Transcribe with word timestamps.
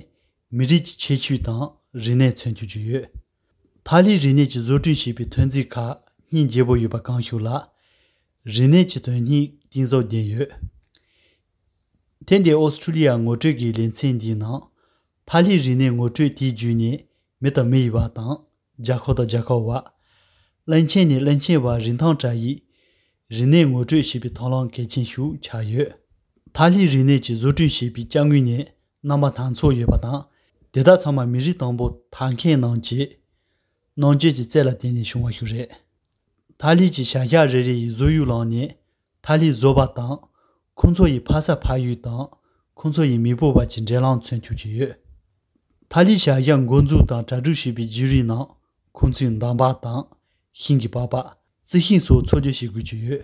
mi 0.55 0.63
ri 0.69 0.77
ji 0.85 0.93
che 1.01 1.13
chu 1.23 1.35
ta 1.47 1.57
ri 2.03 2.13
ne 2.19 2.27
chen 2.39 2.53
chu 2.57 2.65
ju 2.71 2.79
ye 2.89 2.99
ta 3.87 3.97
li 4.05 4.13
ri 4.23 4.31
ne 4.37 4.43
ji 4.51 4.59
zo 4.67 4.75
ju 4.83 4.91
shi 5.01 5.09
bi 5.17 5.23
tuen 5.31 5.47
zi 5.53 5.61
ka 5.73 5.85
ni 6.31 6.39
je 6.51 6.61
bo 6.67 6.73
yu 6.83 6.89
ba 6.93 6.99
gang 7.05 7.21
shu 7.27 7.37
la 7.47 7.57
ri 8.55 8.65
ne 8.73 8.81
ji 8.89 8.99
tuen 9.05 9.21
ni 9.29 9.39
din 9.71 9.85
zo 9.91 9.99
de 10.11 10.21
ye 10.31 10.43
ten 12.27 12.43
de 12.45 12.53
australia 12.65 13.11
ngo 13.17 13.33
zhe 13.41 13.51
gi 13.59 13.69
lin 13.77 13.91
chen 13.97 14.15
di 14.21 14.31
na 14.43 14.51
ta 15.25 15.37
li 15.45 15.55
ri 15.65 15.73
ne 15.81 15.87
ngo 15.95 16.07
zhe 16.15 16.25
di 16.37 16.47
ju 16.59 16.71
ni 16.81 16.91
me 17.41 17.49
ta 17.55 17.63
me 17.63 17.77
yi 17.85 17.89
ba 17.89 18.05
ta 18.17 18.27
ja 18.85 18.95
kho 19.03 19.11
da 19.17 19.23
ja 19.33 19.41
kho 19.47 19.57
wa 19.67 19.79
lan 20.69 20.87
chen 20.91 21.07
ni 21.09 21.17
lan 21.27 21.39
chen 21.43 21.57
wa 21.65 21.73
rin 21.85 21.97
thang 22.01 22.17
zha 22.21 22.31
yi 22.43 22.53
rin 23.29 23.49
ne 23.51 23.65
ngo 23.65 23.83
zhui 23.89 24.03
shi 24.03 24.19
bi 24.19 24.29
thong 24.29 24.51
lang 24.51 24.69
ke 24.69 24.83
chen 24.87 25.05
shu 25.05 25.37
cha 25.41 25.59
yue. 25.61 25.85
Ta 26.53 26.67
li 26.67 26.87
rin 26.87 27.05
ne 27.07 27.19
ji 27.19 27.35
zu 27.35 27.51
zhui 27.51 27.69
shi 27.69 27.89
bi 27.89 28.01
jiang 28.11 28.31
yu 28.33 28.41
ni 28.41 28.65
nam 29.03 29.21
ba 29.21 29.29
tang 29.31 29.53
cuo 29.53 29.71
yue 29.71 29.85
ba 29.85 29.97
tang, 29.97 30.25
de 30.73 30.83
da 30.83 30.97
chang 30.97 31.15
ma 31.15 31.25
mi 31.25 31.39
ri 31.39 31.53
tang 31.53 31.75
bo 31.77 31.85
tang 32.11 32.35
ken 32.37 32.61
nang 32.61 32.81
ji, 32.81 33.17
nang 33.97 34.17
ji 34.19 34.31
ji 34.31 34.43
zai 34.43 34.63
la 34.63 34.71
dian 34.71 34.93
ni 34.93 35.03
shung 35.03 35.23
wa 35.23 35.31
xiu 35.31 35.45
re. 35.51 35.67
Ta 36.57 36.71
li 36.71 36.89
ji 36.89 37.03
xia 37.03 37.23
ya 37.31 37.43
ri 37.43 37.61
ri 37.67 37.73
yi 37.81 37.89
zu 37.89 38.07
yu 38.07 38.23
lang 38.25 38.47
ni, 38.49 38.63
ta 39.21 39.35
li 39.35 39.51
zo 39.51 39.73
ba 39.73 39.87
tang, 39.95 40.19
cuo 40.77 41.07
yi 41.07 41.19
pa 41.19 41.41
sa 41.41 41.55
pa 41.55 41.75
yu 41.77 41.95
tang, 41.95 42.29
cuo 42.75 43.03
yi 43.03 43.17
mi 43.17 43.33
bo 43.33 43.51
ba 43.53 43.65
jin 43.65 43.85
zhe 43.87 43.99
lang 43.99 44.21
cun 44.21 44.39
tu 44.39 44.53
ji 44.53 44.69
yue. 44.77 44.95
Ta 45.89 46.01
li 46.01 46.15
xia 46.15 46.39
yang 46.39 46.67
gong 46.67 46.87
zu 46.87 47.03
tang 47.05 47.25
zha 47.25 47.41
zhu 47.41 47.53
shi 47.53 47.71
bi 47.71 47.83
ji 47.87 48.05
ri 48.05 48.21
nang, 48.23 48.45
cuo 48.93 49.09
yin 49.19 49.39
dang 49.39 49.57
ba 49.57 49.73
tang, 49.81 50.05
hingi 50.53 50.87
baba, 50.87 51.37
zi 51.63 51.79
hing 51.79 51.99
su 51.99 52.21
cho 52.21 52.39
jo 52.39 52.51
shi 52.51 52.67
gu 52.67 52.81
ju 52.81 52.97
yu. 52.97 53.17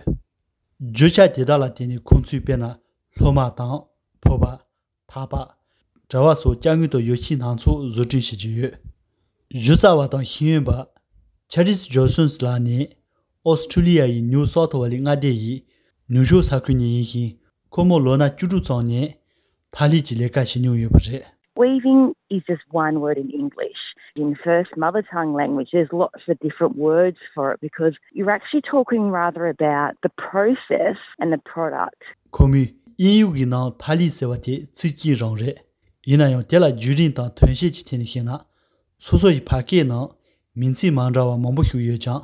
Jo 0.80 1.08
cha 1.08 1.28
de 1.28 1.44
da 1.44 1.56
la 1.56 1.68
teni 1.70 1.98
tsui 1.98 2.40
pe 2.40 2.56
na 2.56 2.76
lo 3.20 3.32
ma 3.32 3.50
tang, 3.50 3.86
po 4.20 4.36
ba, 4.36 4.58
ta 5.06 5.26
ba, 5.26 5.56
zhawa 6.10 6.34
su 6.36 6.56
jiang 6.56 6.80
yu 6.82 6.88
do 6.88 6.98
yu 6.98 7.14
xin 7.14 7.38
nang 7.38 7.58
su 7.58 7.90
zu 7.90 8.02
zhi 8.02 8.20
shi 8.20 8.36
ju 8.36 8.50
yu. 8.50 8.70
Yu 9.50 9.74
za 9.76 9.94
wa 9.94 10.08
tang 10.08 10.24
hing 10.24 10.48
yun 10.48 10.64
ba, 10.64 10.88
Charis 11.48 11.86
Johnson 11.88 12.28
la 12.40 12.58
ni, 12.58 12.88
Australia 13.44 14.06
yi 14.06 14.22
New 14.22 14.46
South 14.46 14.74
Wales 14.74 15.00
nga 15.00 15.14
de 15.14 15.28
yi, 15.28 15.64
New 16.08 16.24
Shu 16.24 16.42
sa 16.42 16.60
komo 17.74 17.98
lo 17.98 18.16
na 18.16 18.28
ju 18.38 18.46
zhu 18.46 18.60
zang 18.62 18.86
ni, 18.86 19.02
ta 19.74 19.86
li 19.86 20.00
ji 20.06 20.14
le 20.14 20.28
ka 20.28 20.42
xin 20.50 20.64
yu 20.64 20.74
yu 20.82 20.88
ba 20.90 21.00
zhe. 21.06 21.18
Weaving 21.56 22.14
is 22.30 22.42
just 22.46 22.62
one 22.70 23.00
word 23.00 23.18
in 23.18 23.30
English. 23.30 23.80
In 24.14 24.36
first 24.44 24.76
mother 24.76 25.02
tongue 25.02 25.34
language, 25.34 25.70
there's 25.72 25.92
lots 25.92 26.22
of 26.28 26.38
different 26.38 26.76
words 26.76 27.16
for 27.34 27.52
it 27.52 27.60
because 27.60 27.94
you're 28.12 28.30
actually 28.30 28.62
talking 28.62 29.10
rather 29.10 29.48
about 29.48 29.94
the 30.04 30.12
process 30.30 30.98
and 31.18 31.32
the 31.32 31.40
product. 31.54 32.02
komi 32.30 32.62
yin 32.98 33.18
yu 33.18 33.34
gi 33.34 33.44
na 33.44 33.60
thali 33.82 34.08
se 34.18 34.26
wa 34.26 34.36
te 34.46 34.54
chi 34.78 34.88
ji 35.00 35.14
rong 35.14 35.36
re 35.42 35.54
yin 36.04 36.18
na 36.18 36.26
yo 36.34 36.40
de 36.50 36.58
la 36.58 36.70
ju 36.70 36.94
rin 36.98 37.12
ta 37.18 37.28
thön 37.38 37.54
she 37.60 37.70
chi 37.74 37.82
tin 37.88 38.06
hi 38.12 38.22
na 38.28 38.38
so 38.98 39.16
so 39.16 39.28
yi 39.36 39.40
pa 39.50 39.62
ke 39.68 39.82
na 39.90 39.98
min 40.60 40.74
chi 40.78 40.90
man 40.90 41.12
ra 41.12 41.26
wa 41.30 41.36
mong 41.36 41.54
bu 41.56 41.62
hyu 41.70 41.80
ye 41.88 41.98
chang 42.06 42.22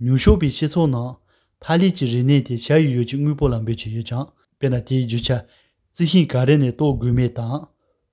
nyu 0.00 0.18
shu 0.24 0.36
bi 0.42 0.48
shi 0.48 0.68
so 0.74 0.86
na 0.96 1.02
thali 1.64 1.88
ji 2.00 2.06
ri 2.12 2.22
ne 2.30 2.40
de 2.48 2.58
sha 2.66 2.76
yu 2.84 2.90
yu 2.96 3.04
ji 3.08 3.16
ngui 3.22 3.34
bo 3.40 3.48
lam 3.54 3.64
be 3.64 3.74
chi 3.84 3.90
ye 3.96 4.02
chang 4.12 4.28
pe 4.58 4.68
na 4.68 4.80
ti 4.80 5.06
ju 5.06 5.18
cha 5.20 5.44
zi 5.92 6.04
hin 6.06 6.26
ga 6.26 6.44
re 6.44 6.56
ne 6.56 6.70
to 6.72 6.92
gu 7.00 7.12
me 7.12 7.28
ta 7.28 7.48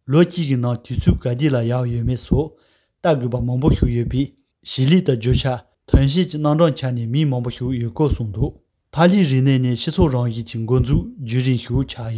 lo 0.08 0.24
ji 0.24 0.48
gi 0.50 0.56
na 0.56 0.76
ti 0.76 1.00
chu 1.00 1.16
ga 1.16 1.34
di 1.34 1.50
la 1.50 1.62
ya 1.62 1.84
yu 1.84 2.04
me 2.04 2.18
so 2.18 2.56
da 3.04 3.16
gu 3.16 3.28
ba 3.30 3.40
mong 3.42 3.60
bu 3.62 3.70
hyu 3.70 3.88
ye 3.88 4.04
bi 4.06 4.22
shi 4.64 4.86
li 4.86 5.02
da 5.02 5.16
ju 5.16 5.34
cha 5.34 5.66
thön 5.88 6.08
she 6.08 6.24
ji 6.30 6.38
nang 6.38 6.58
rong 6.60 6.74
cha 6.74 6.92
ni 6.92 7.08
mi 7.08 7.26
mong 7.26 7.44
bu 7.44 7.50
hyu 7.50 7.74
ye 7.74 7.90
ko 7.90 8.10
sung 8.10 8.32
du. 8.32 8.66
Tali 8.96 9.24
rinne 9.24 9.60
ne 9.60 9.76
shiso 9.76 10.08
rong 10.08 10.32
yi 10.32 10.42
jing 10.46 10.66
gonzu 10.66 11.12
ju 11.22 11.40
rin 11.46 11.58
xiu 11.58 11.84
cha. 11.84 12.10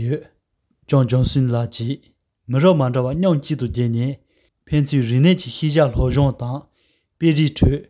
Zhong 0.88 1.08
zhong 1.10 1.26
sin 1.26 1.48
la 1.52 1.66
ji, 1.66 2.02
mero 2.48 2.76
man 2.76 2.94
zhawa 2.94 3.16
nyong 3.16 3.42
ji 3.42 3.56
du 3.56 3.68
dian 3.68 3.92
ne, 3.92 4.20
pen 4.64 4.86
zi 4.86 5.02
rinne 5.02 5.36
ji 5.36 5.50
hi 5.50 5.70
jia 5.70 5.88
lo 5.96 6.12
zhong 6.12 6.38
tang, 6.38 6.68
pe 7.18 7.32
ri 7.32 7.50
chu, 7.50 7.82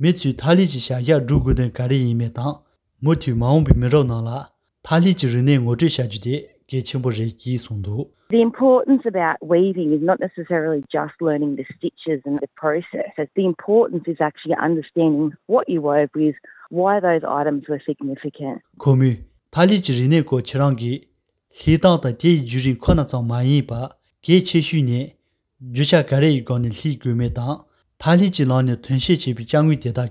me 0.00 0.12
tali 0.12 0.66
ji 0.66 0.80
xia 0.80 0.98
ya 0.98 1.18
ru 1.18 1.40
gu 1.44 1.54
den 1.54 1.70
gari 1.70 1.96
yi 1.96 2.12
me 2.14 2.28
tang, 2.28 2.58
mo 3.00 3.14
tu 3.14 3.36
maung 3.36 3.62
bi 3.64 3.72
mero 3.76 4.02
nang 4.02 4.24
la, 4.24 4.48
tali 4.84 5.14
ji 5.14 5.28
rinne 5.28 5.58
ngo 5.60 5.74
zhi 5.80 5.88
xia 5.88 6.06
ju 6.12 6.18
de, 6.24 6.36
ge 6.68 6.80
qingpo 6.88 7.10
re 7.10 7.26
ji 7.42 7.56
song 7.58 7.80
du. 7.82 8.06
The 8.30 8.40
importance 8.40 9.02
about 9.06 9.36
weaving 9.42 9.92
is 9.92 10.02
not 10.02 10.18
necessarily 10.20 10.82
just 10.92 11.14
learning 11.20 11.56
the 11.56 11.64
stitches 11.76 12.20
and 12.26 12.38
the 12.40 12.48
process. 12.56 13.10
It's 13.16 13.30
the 13.36 13.44
importance 13.44 14.04
is 14.06 14.20
actually 14.20 14.56
understanding 14.60 15.32
what 15.46 15.68
you 15.68 15.80
wove 15.82 16.10
with, 16.14 16.34
why 16.70 17.00
those 17.00 17.22
items 17.24 17.68
were 17.68 17.80
significant. 17.86 18.60
komi 18.78 19.16
thali 19.50 19.80
ji 19.80 19.92
rine 20.00 20.22
ko 20.24 20.40
chirangi 20.40 20.92
li 21.66 21.76
dang 21.82 22.00
da 22.02 22.10
de 22.12 22.44
ju 22.44 22.58
rin 22.64 22.76
kho 22.76 22.94
na 22.96 23.04
chang 23.04 23.26
ma 23.26 23.40
yin 23.40 23.64
ba 23.66 23.90
ge 24.22 24.40
che 24.44 24.60
shu 24.60 24.82
ne 24.82 25.00
ju 25.72 25.84
cha 25.84 26.02
ga 26.02 26.18
re 26.18 26.28
yi 26.28 26.40
go 26.40 26.58
ni 26.58 26.68
li 26.68 26.96
gu 26.96 27.14
me 27.14 27.28
da 27.28 27.64
thali 27.98 28.30
ji 28.30 28.44
la 28.44 28.60
ne 28.62 28.76
thun 28.76 28.98
she 28.98 29.16
chi 29.16 29.32
bi 29.32 29.44
jang 29.44 29.68
wi 29.68 29.76
de 29.76 29.92
da 29.92 30.06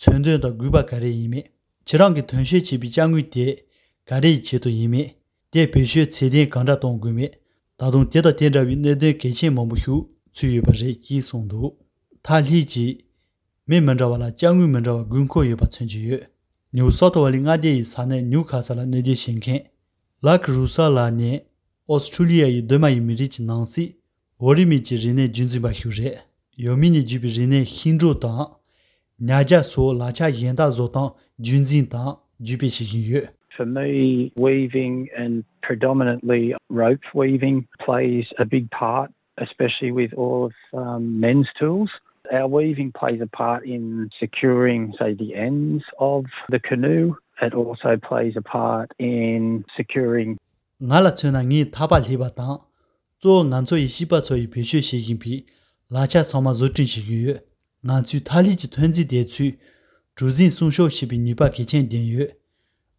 chön 0.00 0.22
de 0.22 0.38
da 0.38 0.50
gu 0.50 0.70
ba 0.70 0.82
ga 0.82 0.98
re 0.98 1.08
yi 1.08 1.28
me 1.28 1.44
chirangi 1.86 2.26
thun 2.26 2.44
she 2.44 2.60
chi 2.60 2.76
bi 2.76 2.88
jang 2.88 3.12
wi 3.12 3.22
de 3.22 3.46
ga 4.08 4.20
re 4.20 4.28
yi 4.28 4.40
che 4.40 4.58
do 4.58 4.68
yi 4.70 4.86
me 4.88 5.16
de 5.52 5.66
be 5.66 5.84
xue 5.84 6.06
che 6.06 6.28
de 6.30 6.46
gang 6.48 6.64
da 6.66 6.76
dong 6.76 6.98
gu 7.00 7.10
me 7.12 7.30
da 7.78 7.90
dong 7.90 8.08
de 8.08 8.20
da 8.20 8.32
de 8.32 8.48
da 8.50 8.60
wi 8.62 8.76
ne 8.76 8.94
de 8.94 9.16
ge 9.18 9.32
chen 9.32 9.52
mo 9.54 9.66
bu 9.66 9.76
hu 9.84 10.08
chu 10.32 10.46
yu 10.46 10.62
ba 10.62 10.72
re 10.72 10.94
ji 10.94 11.20
song 11.20 11.48
du 11.48 11.72
ta 12.22 12.38
li 12.38 12.64
ji 12.64 13.04
me 13.66 13.80
men 13.80 13.96
ra 13.98 14.06
wa 14.08 14.16
la 14.16 14.30
jang 14.30 14.58
wi 14.60 14.66
men 14.66 14.84
ra 14.84 14.94
wa 14.94 15.02
gun 15.02 15.26
ko 15.26 15.42
yu 15.42 15.56
ba 15.56 15.66
chen 15.66 15.88
ji 15.88 16.00
yu 16.08 16.18
New 16.72 16.90
South 16.90 17.16
Wales 17.16 17.40
nga 17.40 17.56
de 17.56 17.82
sa 17.84 18.04
ne 18.06 18.20
Newcastle 18.22 18.84
ne 18.86 19.00
de 19.02 19.14
shin 19.14 19.40
khen 19.40 19.60
la 20.22 20.38
crusa 20.38 20.88
la 20.88 21.10
ne 21.10 21.40
Australia 21.88 22.46
yi 22.48 22.62
de 22.62 22.76
ma 22.78 22.88
yi 22.90 23.00
mi 23.00 23.14
ri 23.14 23.28
chi 23.28 23.42
nang 23.42 23.66
si 23.66 23.96
wori 24.38 24.66
mi 24.66 24.78
ji 24.84 24.96
ri 24.96 25.12
ne 25.14 25.28
jun 25.34 25.48
zi 25.48 25.58
ba 25.58 25.70
hyu 25.70 25.90
re 25.90 26.18
yo 26.56 26.76
mi 26.76 26.90
ni 26.90 27.02
ji 27.08 27.18
bi 27.18 27.28
ri 27.28 27.46
ne 27.46 27.64
hin 27.64 27.98
ro 27.98 28.14
ta 28.14 28.60
nya 29.18 29.42
ja 29.48 29.62
so 29.62 29.92
la 29.92 30.12
cha 30.12 30.28
yin 30.28 30.54
da 30.54 30.70
zo 30.70 30.86
ta 30.88 31.14
jun 31.40 31.64
zin 31.64 31.86
ta 31.88 32.02
ji 32.40 32.56
bi 32.56 32.68
shi 32.68 32.84
yin 32.84 33.04
yu 33.10 33.22
For 33.56 33.66
me, 33.66 34.32
weaving 34.36 35.08
and 35.16 35.44
predominantly 35.62 36.54
rope 36.68 37.00
weaving 37.14 37.66
plays 37.80 38.26
a 38.38 38.44
big 38.44 38.70
part, 38.70 39.10
especially 39.38 39.92
with 39.92 40.12
all 40.14 40.46
of 40.46 40.52
um, 40.78 41.20
men's 41.20 41.48
tools. 41.58 41.90
Our 42.32 42.48
weaving 42.48 42.92
plays 42.92 43.20
a 43.20 43.26
part 43.26 43.64
in 43.64 44.10
securing, 44.18 44.92
say, 44.98 45.14
the 45.14 45.34
ends 45.34 45.84
of 45.98 46.24
the 46.50 46.58
canoe. 46.58 47.14
It 47.40 47.54
also 47.54 47.96
plays 47.96 48.34
a 48.36 48.42
part 48.42 48.90
in 48.98 49.64
securing 49.76 50.38
nga 50.82 51.00
la 51.00 51.10
chen 51.10 51.32
na 51.32 51.40
ngi 51.40 51.70
tha 51.72 51.86
ba 51.88 51.98
li 52.06 52.16
ba 52.16 52.28
ta 52.30 52.60
zo 53.22 53.42
ngan 53.44 53.64
zo 53.66 53.76
yi 53.76 53.88
xi 53.88 54.04
ba 54.04 54.20
zo 54.20 54.34
yi 54.34 54.46
bi 54.46 54.60
xue 54.60 54.80
xi 54.88 54.98
yin 55.06 55.16
bi 55.16 55.44
la 55.90 56.06
cha 56.06 56.22
sa 56.22 56.40
ma 56.40 56.52
zo 56.52 56.66
zhen 56.68 56.86
xi 56.86 57.00
yu 57.00 57.34
nga 57.84 58.02
zu 58.04 58.20
ta 58.20 58.40
li 58.44 58.52
ji 58.60 58.68
tuen 58.68 58.92
zi 58.92 59.04
de 59.04 59.24
chu 59.24 59.46
zhu 60.16 60.30
zin 60.30 60.50
song 60.50 60.70
shou 60.70 60.88
xi 60.96 61.06
bi 61.06 61.16
ni 61.16 61.32
ba 61.32 61.48
ge 61.48 61.64
chen 61.64 61.88
dian 61.88 62.04
yu 62.04 62.28